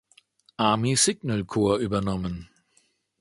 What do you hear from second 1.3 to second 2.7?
Corps übernommen.